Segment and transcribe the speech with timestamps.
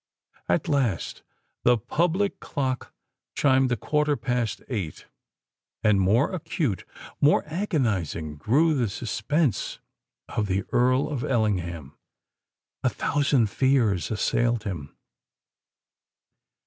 [0.49, 1.21] At last
[1.61, 2.91] the prison clock
[3.35, 5.05] chimed the quarter past eight;
[5.83, 9.77] and more acute—more agonising grew the suspense
[10.27, 11.99] of the Earl of Ellingham.
[12.83, 14.97] A thousand fears assailed him.